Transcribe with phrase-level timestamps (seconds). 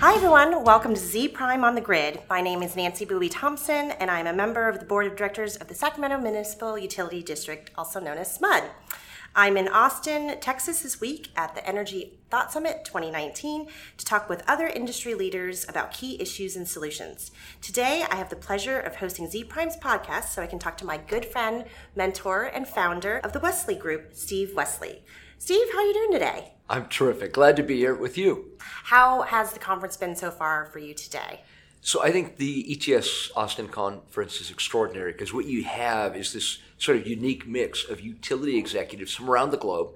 [0.00, 0.64] Hi, everyone.
[0.64, 2.20] Welcome to Zpryme on the Grid.
[2.30, 5.68] My name is Nancy Bui-Thompson, and I'm a member of the Board of Directors of
[5.68, 8.64] the Sacramento Municipal Utility District, also known as SMUD.
[9.36, 13.68] I'm in Austin, Texas this week at the Energy Thought Summit 2019
[13.98, 17.30] to talk with other industry leaders about key issues and solutions.
[17.60, 20.96] Today, I have the pleasure of hosting Zpryme's podcast so I can talk to my
[20.96, 25.00] good friend, mentor, and founder of the Westly Group, Steve Westly.
[25.42, 26.52] Steve, how are you doing today?
[26.68, 27.32] I'm terrific.
[27.32, 28.58] Glad to be here with you.
[28.58, 31.40] How has the conference been so far for you today?
[31.80, 36.58] So I think the ETS Austin conference is extraordinary because what you have is this
[36.76, 39.94] sort of unique mix of utility executives from around the globe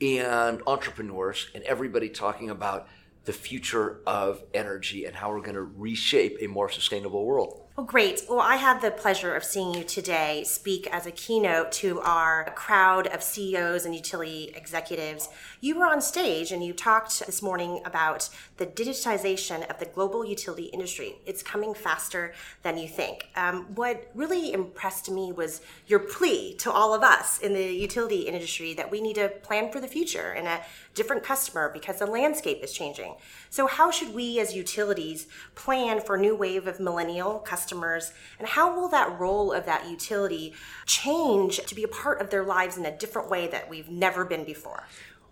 [0.00, 2.88] and entrepreneurs and everybody talking about
[3.26, 7.65] the future of energy and how we're going to reshape a more sustainable world.
[7.76, 8.22] Well, great.
[8.26, 12.50] Well, I had the pleasure of seeing you today speak as a keynote to our
[12.54, 15.28] crowd of CEOs and utility executives.
[15.60, 20.24] You were on stage and you talked this morning about the digitization of the global
[20.24, 21.16] utility industry.
[21.26, 23.28] It's coming faster than you think.
[23.36, 28.22] Um, what really impressed me was your plea to all of us in the utility
[28.22, 30.62] industry that we need to plan for the future and a
[30.94, 33.16] different customer because the landscape is changing.
[33.50, 37.65] So, how should we as utilities plan for a new wave of millennial customers?
[37.66, 40.54] Customers and how will that role of that utility
[40.86, 44.24] change to be a part of their lives in a different way that we've never
[44.24, 44.84] been before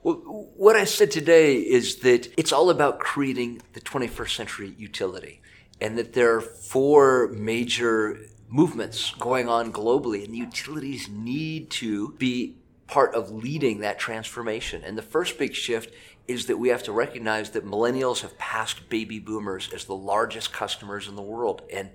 [0.03, 5.41] well, what I said today is that it's all about creating the 21st century utility,
[5.81, 12.13] and that there are four major movements going on globally, and the utilities need to
[12.19, 12.55] be
[12.87, 14.83] part of leading that transformation.
[14.85, 15.95] And the first big shift
[16.27, 20.53] is that we have to recognize that millennials have passed baby boomers as the largest
[20.53, 21.63] customers in the world.
[21.73, 21.91] And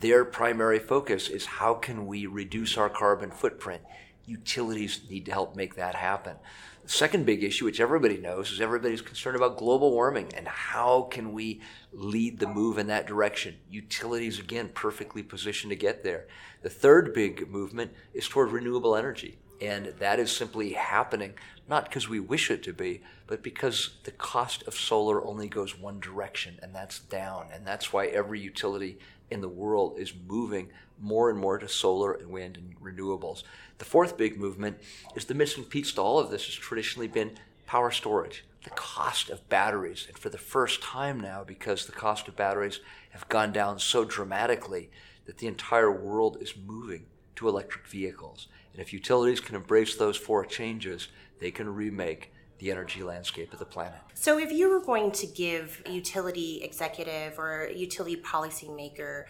[0.00, 3.82] their primary focus is how can we reduce our carbon footprint?
[4.24, 6.36] Utilities need to help make that happen.
[6.84, 11.02] The second big issue, which everybody knows, is everybody's concerned about global warming and how
[11.02, 11.60] can we
[11.92, 13.56] lead the move in that direction.
[13.70, 16.26] Utilities, again, perfectly positioned to get there.
[16.62, 19.38] The third big movement is toward renewable energy.
[19.62, 21.34] And that is simply happening,
[21.68, 25.78] not because we wish it to be, but because the cost of solar only goes
[25.78, 27.46] one direction, and that's down.
[27.52, 28.98] And that's why every utility
[29.30, 33.44] in the world is moving more and more to solar and wind and renewables.
[33.78, 34.78] The fourth big movement
[35.14, 38.44] is the missing piece to all of this has traditionally been power storage.
[38.64, 42.80] The cost of batteries, and for the first time now, because the cost of batteries
[43.10, 44.90] have gone down so dramatically,
[45.26, 47.06] that the entire world is moving
[47.36, 48.48] to electric vehicles.
[48.72, 51.08] And if utilities can embrace those four changes,
[51.40, 52.32] they can remake
[52.62, 53.98] the energy landscape of the planet.
[54.14, 59.24] So, if you were going to give a utility executive or utility policymaker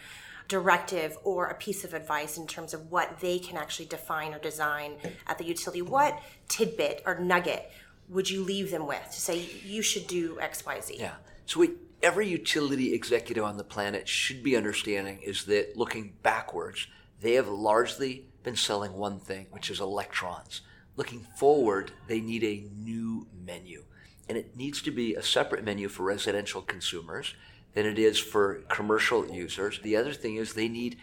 [0.47, 4.39] directive or a piece of advice in terms of what they can actually define or
[4.39, 7.71] design at the utility, what tidbit or nugget
[8.07, 10.97] would you leave them with to say you should do X, Y, Z?
[10.99, 11.13] Yeah.
[11.47, 11.71] So, we,
[12.03, 16.85] every utility executive on the planet should be understanding is that looking backwards,
[17.21, 20.61] they have largely been selling one thing, which is electrons
[20.95, 23.83] looking forward, they need a new menu.
[24.29, 27.33] And it needs to be a separate menu for residential consumers
[27.73, 29.79] than it is for commercial users.
[29.81, 30.97] The other thing is they need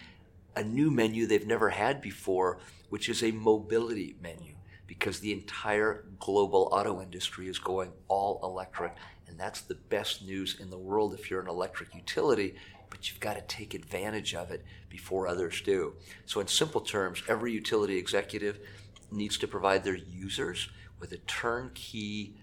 [0.57, 4.55] a new menu they've never had before, which is a mobility menu,
[4.87, 8.95] because the entire global auto industry is going all electric.
[9.29, 12.55] And that's the best news in the world if you're an electric utility,
[12.91, 15.95] but you've got to take advantage of it before others do.
[16.27, 18.59] So, in simple terms, every utility executive
[19.11, 20.69] needs to provide their users
[20.99, 22.35] with a turnkey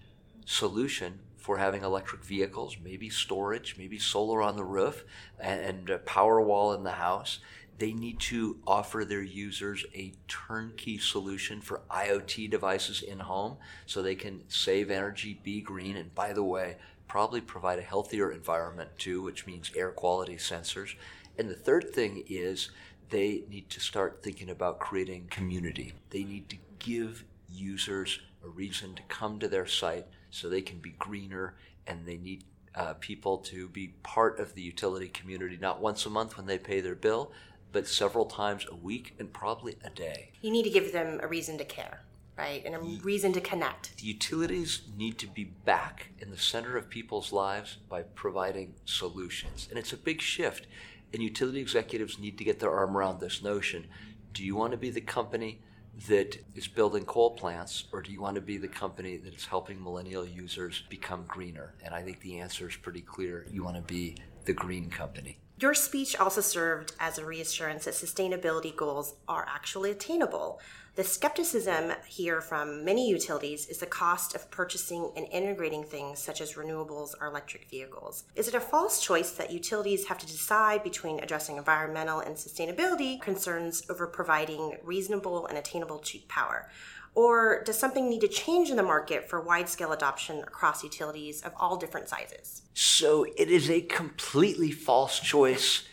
[0.44, 5.04] solution for having electric vehicles, maybe storage, maybe solar on the roof,
[5.38, 7.38] and, a power wall in the house.
[7.78, 13.56] They need to offer their users a turnkey solution for IoT devices in home
[13.86, 16.76] so they can save energy, be green, and by the way,
[17.08, 20.94] probably provide a healthier environment too, which means air quality sensors.
[21.38, 22.70] And the third thing is
[23.10, 25.94] they need to start thinking about creating community.
[26.10, 30.78] They need to give users a reason to come to their site so they can
[30.78, 31.54] be greener
[31.86, 32.44] and they need
[32.74, 36.58] uh, people to be part of the utility community, not once a month when they
[36.58, 37.32] pay their bill,
[37.72, 40.30] but several times a week and probably a day.
[40.40, 42.02] You need to give them a reason to care,
[42.38, 42.64] right?
[42.64, 43.98] And a reason to connect.
[43.98, 49.66] The utilities need to be back in the center of people's lives by providing solutions.
[49.68, 50.66] And it's a big shift.
[51.12, 53.88] And utility executives need to get their arm around this notion.
[54.32, 55.60] Do you want to be the company
[56.06, 59.46] that is building coal plants, or do you want to be the company that is
[59.46, 61.74] helping millennial users become greener?
[61.84, 63.46] And I think the answer is pretty clear.
[63.50, 65.40] You want to be the green company.
[65.60, 70.60] Your speech also served as a reassurance that sustainability goals are actually attainable.
[70.94, 76.40] The skepticism here from many utilities is the cost of purchasing and integrating things such
[76.40, 78.22] as renewables or electric vehicles.
[78.36, 83.20] Is it a false choice that utilities have to decide between addressing environmental and sustainability
[83.20, 86.68] concerns over providing reasonable and attainable cheap power?
[87.14, 91.42] Or does something need to change in the market for wide scale adoption across utilities
[91.42, 92.62] of all different sizes?
[92.74, 95.84] So it is a completely false choice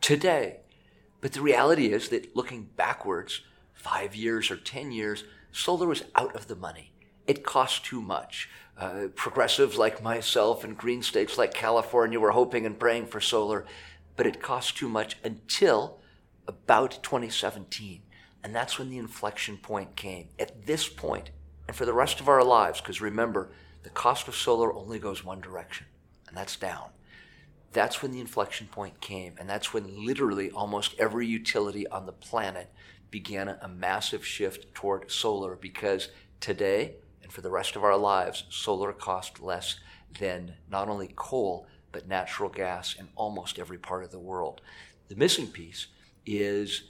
[0.00, 0.60] today.
[1.20, 3.42] But the reality is that looking backwards,
[3.74, 6.92] five years or 10 years, solar was out of the money.
[7.26, 8.48] It cost too much.
[8.78, 13.66] Uh, progressives like myself and green states like California were hoping and praying for solar,
[14.16, 16.00] but it cost too much until
[16.46, 18.02] about 2017.
[18.42, 20.28] And that's when the inflection point came.
[20.38, 21.30] At this point,
[21.66, 23.50] and for the rest of our lives, because remember,
[23.82, 25.86] the cost of solar only goes one direction,
[26.26, 26.90] and that's down.
[27.72, 32.12] That's when the inflection point came, and that's when literally almost every utility on the
[32.12, 32.72] planet
[33.10, 36.08] began a massive shift toward solar because
[36.40, 39.80] today and for the rest of our lives, solar costs less
[40.18, 44.60] than not only coal, but natural gas in almost every part of the world.
[45.08, 45.88] The missing piece
[46.24, 46.84] is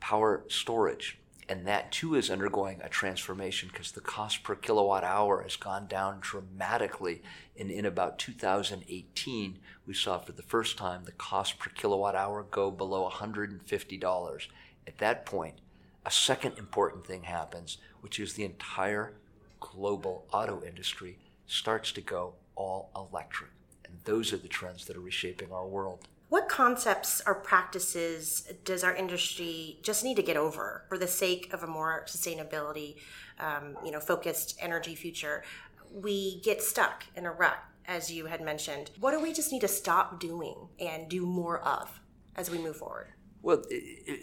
[0.00, 1.18] power storage.
[1.48, 5.86] And that too is undergoing a transformation because the cost per kilowatt hour has gone
[5.86, 7.22] down dramatically.
[7.58, 12.44] And in about 2018, we saw for the first time the cost per kilowatt hour
[12.50, 14.46] go below $150.
[14.88, 15.60] At that point,
[16.04, 19.14] a second important thing happens, which is the entire
[19.60, 23.50] global auto industry starts to go all electric.
[23.84, 26.08] And those are the trends that are reshaping our world.
[26.28, 31.52] What concepts or practices does our industry just need to get over for the sake
[31.52, 32.96] of a more sustainability,
[33.38, 35.44] um, you know, focused energy future?
[35.92, 38.90] We get stuck in a rut, as you had mentioned.
[38.98, 42.00] What do we just need to stop doing and do more of
[42.34, 43.12] as we move forward?
[43.40, 43.62] Well,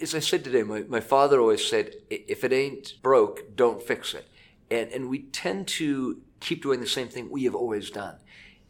[0.02, 4.14] as I said today, my, my father always said, if it ain't broke, don't fix
[4.14, 4.28] it.
[4.70, 8.18] And, and we tend to keep doing the same thing we have always done.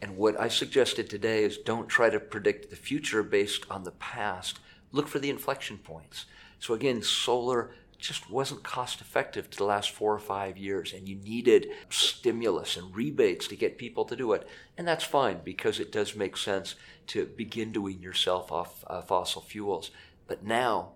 [0.04, 3.92] And what I suggested today is don't try to predict the future based on the
[3.92, 4.60] past.
[4.92, 6.26] Look for the inflection points.
[6.60, 11.08] So again, solar just wasn't cost effective to the last four or five years, and
[11.08, 14.46] you needed stimulus and rebates to get people to do it.
[14.78, 16.76] And that's fine because it does make sense
[17.08, 19.90] to begin wean yourself off uh, fossil fuels.
[20.28, 20.96] But now,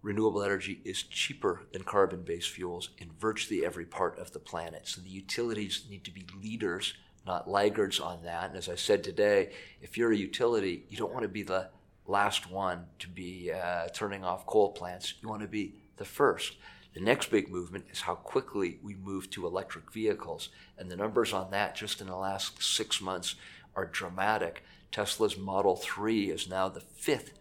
[0.00, 4.88] renewable energy is cheaper than carbon based fuels in virtually every part of the planet.
[4.88, 6.94] So the utilities need to be leaders
[7.26, 8.50] not laggards on that.
[8.50, 9.50] And as I said today,
[9.80, 11.68] if you're a utility, you don't want to be the
[12.06, 15.14] last one to be uh, turning off coal plants.
[15.22, 16.56] You want to be the first.
[16.94, 20.50] The next big movement is how quickly we move to electric vehicles.
[20.78, 23.34] And the numbers on that just in the last six months
[23.74, 24.62] are dramatic.
[24.92, 27.32] Tesla's Model 3 is now the fifth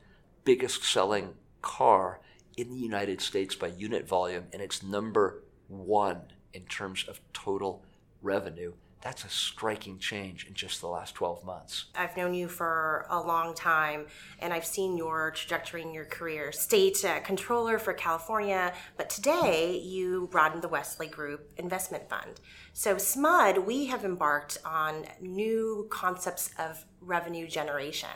[0.44, 2.20] biggest selling car
[2.58, 6.22] in the United States by unit volume, and it's number one
[6.54, 7.84] in terms of total
[8.22, 8.74] revenue.
[9.04, 11.88] That's a striking change in just the last 12 months.
[11.94, 14.06] I've known you for a long time
[14.40, 16.54] and I've seen your trajectory in your career.
[16.54, 22.40] State uh, controller for California, but today you run the Westly Group Investment Fund.
[22.72, 28.10] So, SMUD, we have embarked on new concepts of revenue generation.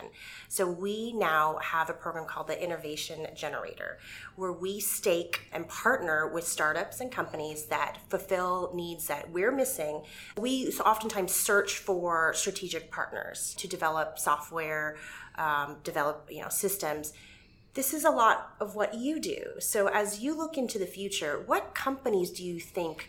[0.48, 3.98] So we now have a program called the Innovation Generator,
[4.36, 10.02] where we stake and partner with startups and companies that fulfill needs that we're missing.
[10.36, 14.96] We oftentimes search for strategic partners to develop software,
[15.36, 17.12] um, develop you know systems
[17.74, 19.52] this is a lot of what you do.
[19.60, 23.08] So, as you look into the future, what companies do you think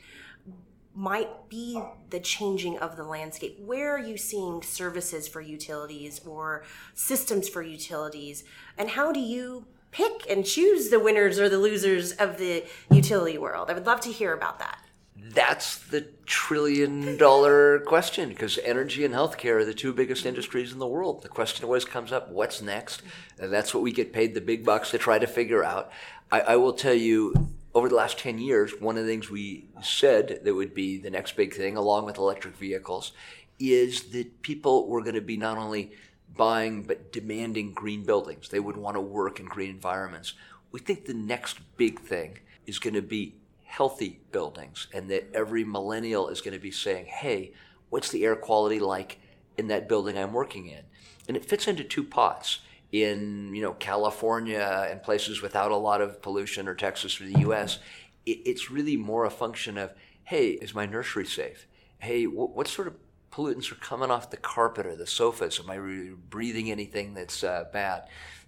[0.99, 3.57] might be the changing of the landscape.
[3.57, 8.43] Where are you seeing services for utilities or systems for utilities?
[8.77, 13.37] And how do you pick and choose the winners or the losers of the utility
[13.37, 13.71] world?
[13.71, 14.77] I would love to hear about that.
[15.15, 20.79] That's the trillion dollar question because energy and healthcare are the two biggest industries in
[20.79, 21.21] the world.
[21.21, 23.03] The question always comes up what's next?
[23.39, 25.93] And that's what we get paid the big bucks to try to figure out.
[26.29, 27.33] I, I will tell you,
[27.73, 31.09] over the last 10 years, one of the things we said that would be the
[31.09, 33.11] next big thing, along with electric vehicles,
[33.59, 35.91] is that people were going to be not only
[36.35, 38.49] buying but demanding green buildings.
[38.49, 40.33] They would want to work in green environments.
[40.71, 43.35] We think the next big thing is going to be
[43.65, 47.53] healthy buildings, and that every millennial is going to be saying, hey,
[47.89, 49.19] what's the air quality like
[49.57, 50.83] in that building I'm working in?
[51.27, 52.59] And it fits into two pots
[52.91, 57.39] in you know California and places without a lot of pollution or Texas or the
[57.41, 57.79] U.S.
[58.25, 59.93] It, it's really more a function of
[60.23, 61.65] hey, is my nursery safe?
[61.97, 62.93] Hey, what, what sort of
[63.31, 65.59] pollutants are coming off the carpet or the sofas.
[65.59, 68.03] Am I re- breathing anything that's uh, bad?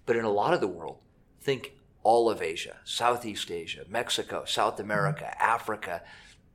[0.06, 0.98] But in a lot of the world,
[1.40, 1.72] think
[2.02, 6.02] all of Asia, Southeast Asia, Mexico, South America, Africa.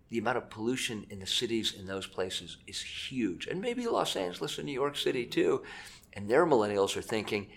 [0.09, 3.47] The amount of pollution in the cities in those places is huge.
[3.47, 5.63] And maybe Los Angeles and New York City too.
[6.13, 7.47] And their millennials are thinking,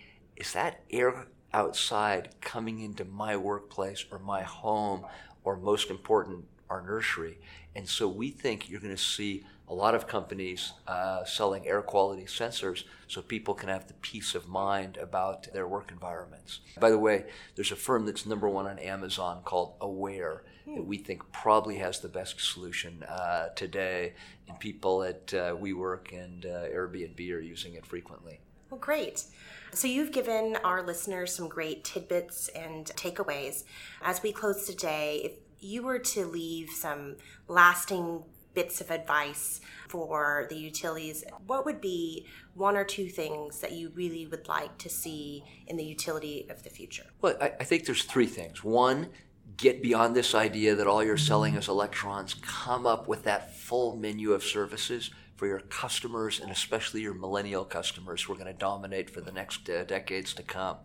[0.40, 5.04] is that air outside coming into my workplace or my home
[5.44, 7.38] or most important, our nursery?
[7.76, 11.82] And so we think you're going to see a lot of companies uh, selling air
[11.82, 16.61] quality sensors so people can have the peace of mind about their work environments.
[16.80, 20.42] By the way, there's a firm that's number one on Amazon called Awair
[20.75, 24.14] that we think probably has the best solution uh, today,
[24.49, 28.40] and people at uh, WeWork and uh, Airbnb are using it frequently.
[28.70, 29.24] Well, great.
[29.72, 33.64] So, you've given our listeners some great tidbits and takeaways.
[34.02, 37.16] As we close today, if you were to leave some
[37.48, 38.22] lasting
[38.54, 43.90] bits of advice for the utilities, what would be one or two things that you
[43.94, 47.06] really would like to see in the utility of the future?
[47.20, 48.64] Well, I, I think there's three things.
[48.64, 49.08] One,
[49.56, 52.34] get beyond this idea that all you're selling is electrons.
[52.34, 55.10] Come up with that full menu of services
[55.40, 59.32] for your customers and especially your millennial customers who are going to dominate for the
[59.32, 60.76] next uh, decades to come.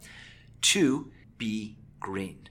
[0.62, 2.48] Two, be green.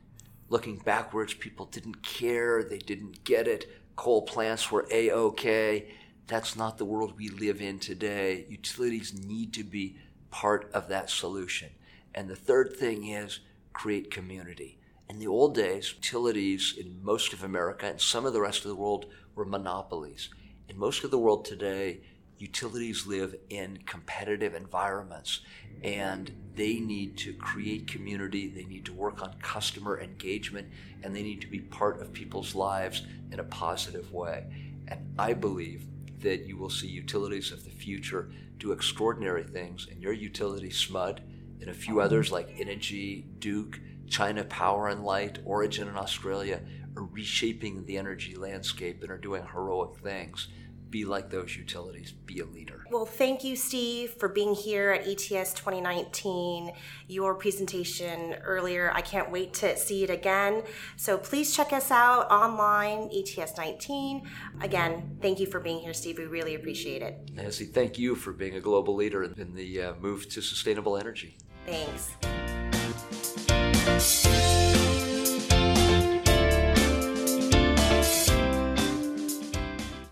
[0.50, 5.88] Looking backwards, people didn't care, they didn't get it coal plants were a okay.
[6.26, 8.46] That's not the world we live in today.
[8.48, 9.96] Utilities need to be
[10.30, 11.70] part of that solution.
[12.14, 13.40] And the third thing is
[13.72, 14.78] create community.
[15.08, 18.68] In the old days, utilities in most of America and some of the rest of
[18.68, 20.30] the world were monopolies.
[20.68, 22.00] In most of the world today,
[22.38, 25.40] utilities live in competitive environments
[25.82, 30.68] and they need to create community, they need to work on customer engagement,
[31.02, 34.46] and they need to be part of people's lives in a positive way.
[34.88, 35.86] And I believe
[36.20, 41.20] that you will see utilities of the future do extraordinary things, and your utility, SMUD,
[41.60, 46.60] and a few others like Energy, Duke, China Power and Light, Origin in Australia,
[46.96, 50.48] are reshaping the energy landscape and are doing heroic things
[50.94, 52.84] be like those utilities, be a leader.
[52.88, 56.70] Well, thank you, Steve, for being here at ETS 2019.
[57.08, 60.62] Your presentation earlier, I can't wait to see it again.
[60.94, 64.22] So please check us out online, ETS 19.
[64.60, 66.16] Again, thank you for being here, Steve.
[66.16, 67.28] We really appreciate it.
[67.32, 71.38] Nancy, thank you for being a global leader in the uh, move to sustainable energy.
[71.66, 72.12] Thanks.